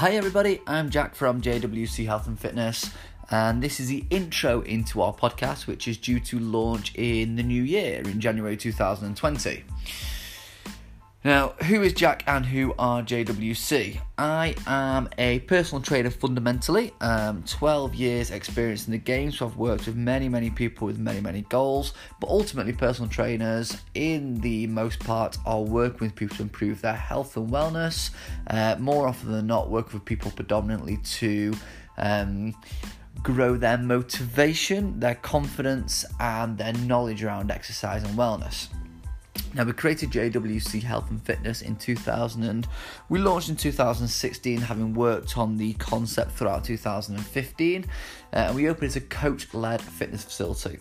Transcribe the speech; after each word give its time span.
Hi, 0.00 0.12
everybody. 0.12 0.62
I'm 0.66 0.88
Jack 0.88 1.14
from 1.14 1.42
JWC 1.42 2.06
Health 2.06 2.26
and 2.26 2.40
Fitness, 2.40 2.88
and 3.30 3.62
this 3.62 3.78
is 3.80 3.88
the 3.88 4.06
intro 4.08 4.62
into 4.62 5.02
our 5.02 5.12
podcast, 5.12 5.66
which 5.66 5.86
is 5.86 5.98
due 5.98 6.18
to 6.20 6.38
launch 6.38 6.94
in 6.94 7.36
the 7.36 7.42
new 7.42 7.62
year 7.62 8.00
in 8.00 8.18
January 8.18 8.56
2020. 8.56 9.62
Now, 11.22 11.48
who 11.64 11.82
is 11.82 11.92
Jack 11.92 12.24
and 12.26 12.46
who 12.46 12.74
are 12.78 13.02
JWC? 13.02 14.00
I 14.16 14.54
am 14.66 15.06
a 15.18 15.40
personal 15.40 15.82
trainer 15.82 16.08
fundamentally, 16.08 16.94
um, 17.02 17.42
12 17.42 17.94
years 17.94 18.30
experience 18.30 18.86
in 18.86 18.92
the 18.92 18.98
game, 18.98 19.30
so 19.30 19.44
I've 19.44 19.56
worked 19.58 19.84
with 19.84 19.96
many, 19.96 20.30
many 20.30 20.48
people 20.48 20.86
with 20.86 20.98
many, 20.98 21.20
many 21.20 21.42
goals, 21.42 21.92
but 22.20 22.30
ultimately, 22.30 22.72
personal 22.72 23.10
trainers, 23.10 23.76
in 23.92 24.40
the 24.40 24.66
most 24.68 25.00
part, 25.00 25.36
are 25.44 25.60
working 25.60 26.06
with 26.06 26.14
people 26.14 26.38
to 26.38 26.42
improve 26.42 26.80
their 26.80 26.96
health 26.96 27.36
and 27.36 27.50
wellness. 27.50 28.12
Uh, 28.46 28.76
more 28.78 29.06
often 29.06 29.30
than 29.30 29.46
not, 29.46 29.68
working 29.68 29.92
with 29.92 30.06
people 30.06 30.30
predominantly 30.30 30.96
to 31.04 31.52
um, 31.98 32.54
grow 33.22 33.58
their 33.58 33.76
motivation, 33.76 34.98
their 34.98 35.16
confidence, 35.16 36.06
and 36.18 36.56
their 36.56 36.72
knowledge 36.72 37.22
around 37.22 37.50
exercise 37.50 38.02
and 38.04 38.16
wellness. 38.16 38.68
Now 39.52 39.64
we 39.64 39.72
created 39.72 40.10
JWC 40.10 40.84
Health 40.84 41.10
and 41.10 41.20
Fitness 41.20 41.60
in 41.60 41.74
2000 41.74 42.44
and 42.44 42.68
we 43.08 43.18
launched 43.18 43.48
in 43.48 43.56
2016 43.56 44.58
having 44.58 44.94
worked 44.94 45.36
on 45.36 45.56
the 45.56 45.72
concept 45.74 46.32
throughout 46.32 46.64
2015 46.64 47.84
uh, 47.84 48.36
and 48.36 48.54
we 48.54 48.68
opened 48.68 48.86
as 48.86 48.96
a 48.96 49.00
coach-led 49.00 49.82
fitness 49.82 50.22
facility. 50.22 50.78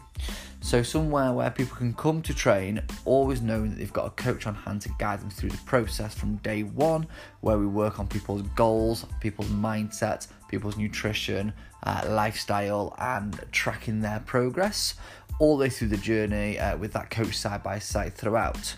So 0.61 0.83
somewhere 0.83 1.31
where 1.31 1.49
people 1.49 1.77
can 1.77 1.93
come 1.93 2.21
to 2.21 2.33
train 2.33 2.81
always 3.05 3.41
knowing 3.41 3.69
that 3.69 3.77
they've 3.77 3.93
got 3.93 4.07
a 4.07 4.09
coach 4.11 4.45
on 4.45 4.55
hand 4.55 4.81
to 4.81 4.89
guide 4.99 5.21
them 5.21 5.29
through 5.29 5.49
the 5.49 5.57
process 5.65 6.13
from 6.13 6.35
day 6.37 6.63
one 6.63 7.07
where 7.39 7.57
we 7.57 7.65
work 7.65 7.99
on 7.99 8.07
people's 8.07 8.43
goals, 8.55 9.05
people's 9.21 9.47
mindset, 9.47 10.27
people's 10.49 10.77
nutrition, 10.77 11.53
uh, 11.83 12.05
lifestyle 12.09 12.93
and 12.99 13.39
tracking 13.51 14.01
their 14.01 14.19
progress 14.25 14.95
all 15.39 15.57
the 15.57 15.61
way 15.61 15.69
through 15.69 15.87
the 15.87 15.97
journey 15.97 16.59
uh, 16.59 16.77
with 16.77 16.91
that 16.93 17.09
coach 17.09 17.37
side 17.37 17.63
by 17.63 17.79
side 17.79 18.13
throughout. 18.13 18.75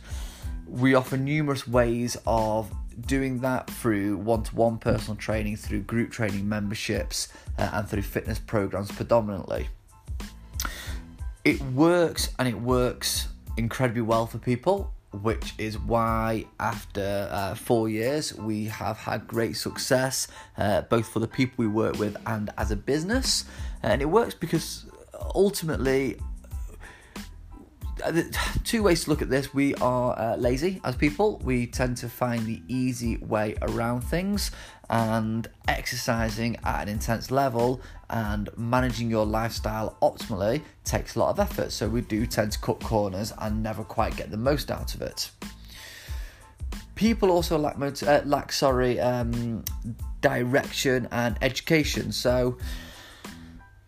We 0.68 0.94
offer 0.94 1.18
numerous 1.18 1.68
ways 1.68 2.16
of 2.28 2.72
doing 3.08 3.40
that 3.40 3.70
through 3.70 4.18
one 4.18 4.44
to 4.44 4.56
one 4.56 4.78
personal 4.78 5.16
training, 5.16 5.58
through 5.58 5.82
group 5.82 6.12
training 6.12 6.48
memberships, 6.48 7.30
uh, 7.58 7.70
and 7.74 7.90
through 7.90 8.04
fitness 8.04 8.40
programs 8.40 8.92
predominantly. 8.92 9.68
It 11.44 11.60
works 11.62 12.30
and 12.38 12.48
it 12.48 12.60
works 12.60 13.28
incredibly 13.58 14.04
well 14.04 14.28
for 14.28 14.38
people, 14.38 14.94
which 15.12 15.54
is 15.58 15.78
why 15.78 16.46
after 16.60 17.28
uh, 17.32 17.56
four 17.56 17.90
years 17.90 18.34
we 18.36 18.66
have 18.66 18.98
had 18.98 19.28
great 19.28 19.58
success 19.58 20.28
uh, 20.58 20.82
both 20.82 21.08
for 21.08 21.20
the 21.20 21.28
people 21.28 21.56
we 21.58 21.68
work 21.68 21.98
with 21.98 22.16
and 22.28 22.52
as 22.60 22.70
a 22.70 22.76
business. 22.76 23.46
And 23.82 24.02
it 24.04 24.06
works 24.06 24.36
because 24.36 24.86
ultimately 25.34 26.18
two 28.64 28.84
ways 28.84 29.04
to 29.04 29.10
look 29.10 29.22
at 29.22 29.30
this. 29.30 29.54
We 29.54 29.76
are 29.76 30.18
uh, 30.18 30.36
lazy 30.36 30.82
as 30.84 30.96
people. 30.96 31.40
We 31.44 31.68
tend 31.68 31.98
to 31.98 32.10
find 32.10 32.46
the 32.46 32.62
easy 32.68 33.18
way 33.18 33.56
around 33.62 34.02
things, 34.02 34.52
and 34.92 35.48
exercising 35.70 36.58
at 36.66 36.82
an 36.84 36.90
intense 36.90 37.32
level 37.32 37.82
and 38.10 38.50
managing 38.58 39.10
your 39.10 39.26
lifestyle 39.26 39.96
optimally 40.02 40.62
takes 40.84 41.16
a 41.16 41.20
lot 41.20 41.30
of 41.30 41.40
effort. 41.40 41.72
So 41.72 41.88
we 41.88 42.02
do 42.02 42.26
tend 42.26 42.52
to 42.52 42.60
cut 42.60 42.82
corners 42.82 43.34
and 43.40 43.64
never 43.64 43.86
quite 43.86 44.18
get 44.18 44.32
the 44.32 44.38
most 44.38 44.70
out 44.70 44.94
of 44.94 45.02
it. 45.02 45.32
People 46.96 47.32
also 47.32 47.58
lack, 47.58 47.78
uh, 48.04 48.22
lack 48.26 48.52
sorry, 48.52 49.00
um, 49.00 49.64
direction 50.20 51.08
and 51.12 51.38
education. 51.42 52.12
So 52.12 52.58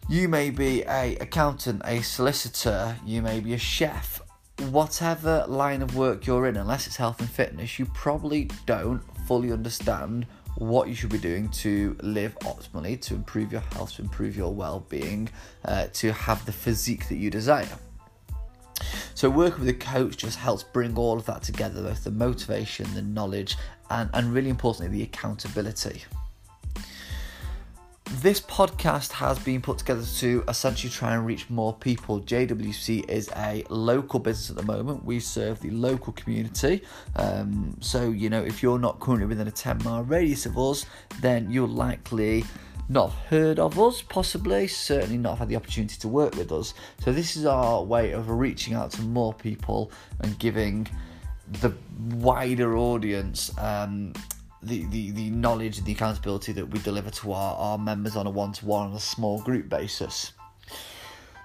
you 0.09 0.28
may 0.28 0.50
be 0.50 0.84
a 0.84 1.16
accountant, 1.18 1.81
a 1.86 2.02
solicitor, 2.02 2.97
you 3.06 3.22
may 3.22 3.40
be 3.40 3.53
a 3.53 3.58
chef, 3.58 4.22
whatever 4.69 5.46
line 5.47 5.81
of 5.81 5.96
work 5.96 6.28
you're 6.28 6.47
in, 6.47 6.58
unless 6.58 6.88
it's 6.88 6.97
health 6.97 7.19
and 7.19 7.30
fitness, 7.30 7.80
you 7.80 7.86
probably 7.86 8.50
don't 8.66 9.02
fully 9.28 9.52
understand 9.52 10.25
what 10.58 10.88
you 10.88 10.94
should 10.94 11.09
be 11.09 11.18
doing 11.18 11.50
to 11.50 11.97
live 12.02 12.38
optimally, 12.40 13.00
to 13.02 13.16
improve 13.16 13.52
your 13.52 13.62
health, 13.74 13.96
to 13.96 14.02
improve 14.02 14.36
your 14.36 14.53
well-being, 14.53 15.30
uh, 15.66 15.88
to 15.94 16.12
have 16.12 16.46
the 16.46 16.52
physique 16.52 17.08
that 17.09 17.16
you 17.16 17.30
desire. 17.30 17.80
So 19.16 19.30
working 19.30 19.62
with 19.62 19.70
a 19.70 19.74
coach 19.74 20.18
just 20.18 20.38
helps 20.38 20.64
bring 20.64 20.97
all 20.97 21.18
of 21.18 21.25
that 21.25 21.44
together, 21.44 21.81
both 21.81 22.03
the 22.03 22.12
motivation, 22.12 22.94
the 22.94 23.02
knowledge, 23.02 23.58
and, 23.90 24.09
and 24.14 24.34
really 24.34 24.50
importantly, 24.50 24.96
the 24.96 25.03
accountability. 25.03 26.03
This 28.23 28.39
podcast 28.39 29.11
has 29.11 29.38
been 29.38 29.61
put 29.61 29.79
together 29.79 30.06
to 30.19 30.45
essentially 30.47 30.89
try 30.89 31.13
and 31.13 31.25
reach 31.25 31.50
more 31.50 31.73
people. 31.73 32.22
JWC 32.22 33.09
is 33.09 33.29
a 33.35 33.66
local 33.67 34.17
business 34.17 34.50
at 34.50 34.56
the 34.56 34.63
moment. 34.63 35.03
We 35.03 35.19
serve 35.19 35.59
the 35.59 35.72
local 35.72 36.13
community. 36.13 36.84
Um, 37.17 37.75
so, 37.81 38.11
you 38.11 38.29
know, 38.29 38.41
if 38.41 38.63
you're 38.63 38.79
not 38.79 39.01
currently 39.01 39.25
within 39.25 39.50
a 39.50 39.51
10 39.51 39.84
mile 39.84 40.03
radius 40.03 40.45
of 40.45 40.57
us, 40.57 40.85
then 41.19 41.51
you'll 41.51 41.67
likely 41.67 42.45
not 42.88 43.11
heard 43.11 43.59
of 43.59 43.78
us, 43.78 44.01
possibly, 44.01 44.67
certainly 44.69 45.17
not 45.17 45.31
have 45.31 45.40
had 45.40 45.50
the 45.50 45.57
opportunity 45.57 45.97
to 46.00 46.07
work 46.07 46.34
with 46.38 46.53
us. 46.53 46.75
So, 47.01 47.11
this 47.11 47.35
is 47.35 47.45
our 47.45 47.84
way 47.84 48.11
of 48.11 48.29
reaching 48.29 48.73
out 48.73 48.91
to 48.91 49.01
more 49.01 49.34
people 49.34 49.91
and 50.22 50.40
giving 50.40 50.88
the 51.59 51.73
wider 52.00 52.78
audience 52.78 53.51
um, 53.57 54.13
the, 54.66 54.85
the, 54.85 55.12
the 55.12 55.29
knowledge 55.29 55.78
and 55.78 55.85
the 55.85 55.91
accountability 55.91 56.53
that 56.53 56.66
we 56.66 56.79
deliver 56.79 57.09
to 57.09 57.31
our, 57.34 57.56
our 57.56 57.78
members 57.78 58.16
on 58.16 58.28
a 58.28 58.29
one 58.29 58.51
to 58.53 58.66
one 58.66 58.90
on 58.90 58.96
a 58.96 59.00
small 59.00 59.41
group 59.41 59.69
basis. 59.69 60.34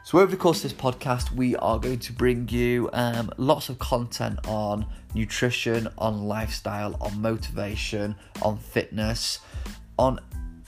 So, 0.05 0.19
over 0.19 0.31
the 0.31 0.39
course 0.39 0.65
of 0.65 0.71
this 0.71 0.81
podcast, 0.81 1.33
we 1.33 1.55
are 1.57 1.79
going 1.79 1.99
to 1.99 2.13
bring 2.15 2.49
you 2.49 2.89
um, 2.95 3.31
lots 3.37 3.69
of 3.69 3.79
content 3.79 4.39
on 4.47 4.87
nutrition, 5.15 5.89
on 5.99 6.25
lifestyle, 6.25 6.97
on 7.01 7.21
motivation, 7.21 8.17
on 8.41 8.57
fitness, 8.57 9.41
on 9.99 10.19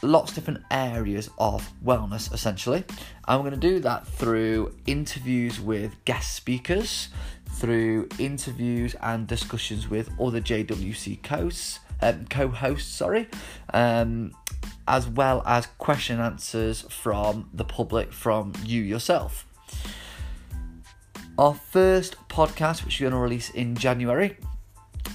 lots 0.02 0.30
of 0.30 0.34
different 0.34 0.62
areas 0.70 1.30
of 1.38 1.70
wellness 1.84 2.32
essentially. 2.34 2.84
And 3.26 3.42
we're 3.42 3.50
going 3.50 3.60
to 3.60 3.68
do 3.68 3.80
that 3.80 4.06
through 4.06 4.74
interviews 4.86 5.58
with 5.58 5.96
guest 6.04 6.34
speakers, 6.34 7.08
through 7.52 8.08
interviews 8.18 8.94
and 9.02 9.26
discussions 9.26 9.88
with 9.88 10.10
other 10.20 10.40
JWC 10.40 11.22
coasts 11.22 11.80
um, 12.02 12.26
co-hosts, 12.28 12.92
sorry, 12.92 13.28
um, 13.72 14.32
as 14.86 15.08
well 15.08 15.42
as 15.46 15.66
question 15.78 16.20
answers 16.20 16.82
from 16.82 17.48
the 17.52 17.64
public, 17.64 18.12
from 18.12 18.52
you 18.64 18.82
yourself. 18.82 19.46
Our 21.38 21.54
first 21.54 22.16
podcast, 22.28 22.84
which 22.84 23.00
we're 23.00 23.10
going 23.10 23.18
to 23.18 23.22
release 23.22 23.50
in 23.50 23.74
January, 23.74 24.36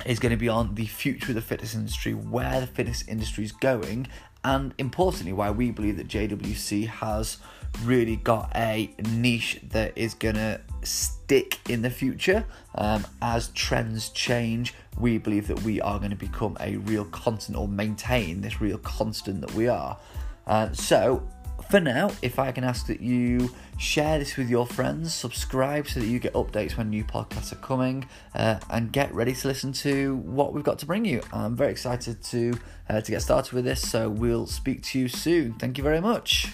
is 0.06 0.20
going 0.20 0.32
to 0.32 0.38
be 0.38 0.50
on 0.50 0.76
the 0.76 0.86
future 0.86 1.30
of 1.30 1.36
the 1.36 1.42
fitness 1.42 1.76
industry, 1.76 2.14
where 2.14 2.62
the 2.62 2.68
fitness 2.68 3.04
industry 3.08 3.44
is 3.44 3.52
going, 3.52 4.08
and 4.46 4.76
importantly, 4.78 5.34
why 5.34 5.50
we 5.50 5.72
believe 5.72 5.98
that 5.98 6.08
JWC 6.08 6.88
has 6.88 7.38
really 7.84 8.18
got 8.18 8.52
a 8.56 8.94
niche 9.10 9.60
that 9.72 9.92
is 9.98 10.14
going 10.14 10.36
to 10.36 10.62
stick 10.84 11.58
in 11.68 11.82
the 11.82 11.90
future 11.90 12.46
um, 12.76 13.08
as 13.24 13.48
trends 13.50 14.10
change. 14.10 14.76
We 15.00 15.18
believe 15.18 15.48
that 15.48 15.64
we 15.64 15.82
are 15.82 15.98
going 15.98 16.12
to 16.12 16.16
become 16.16 16.56
a 16.60 16.78
real 16.78 17.06
constant 17.06 17.58
or 17.58 17.68
maintain 17.68 18.42
this 18.42 18.62
real 18.62 18.78
constant 18.78 19.42
that 19.42 19.54
we 19.56 19.68
are. 19.68 19.98
Uh, 20.46 20.72
so, 20.74 21.28
for 21.70 21.80
now, 21.80 22.12
if 22.22 22.40
I 22.40 22.52
can 22.52 22.64
ask 22.64 22.88
that 22.88 23.02
you 23.02 23.52
share 23.78 24.20
this 24.20 24.38
with 24.38 24.50
your 24.50 24.66
friends, 24.66 25.14
subscribe 25.14 25.88
so 25.88 26.00
that 26.00 26.08
you 26.08 26.20
get 26.20 26.34
updates 26.34 26.78
when 26.78 26.90
new 26.90 27.04
podcasts 27.04 27.52
are 27.52 27.58
coming, 27.58 28.08
uh, 28.34 28.60
and 28.70 28.92
get 28.92 29.14
ready 29.14 29.34
to 29.34 29.48
listen 29.48 29.74
to 29.74 30.16
what 30.18 30.54
we've 30.54 30.64
got 30.64 30.80
to 30.80 30.86
bring 30.86 31.06
you. 31.06 31.22
I'm 31.34 31.56
very 31.56 31.72
excited 31.72 32.24
to 32.24 32.58
uh, 32.90 33.02
to 33.02 33.12
get 33.12 33.22
started 33.22 33.54
with 33.54 33.66
this, 33.66 33.82
so 33.82 34.10
we'll 34.10 34.48
speak 34.48 34.84
to 34.84 35.00
you 35.00 35.08
soon. 35.08 35.54
Thank 35.54 35.78
you 35.78 35.84
very 35.84 36.02
much. 36.02 36.54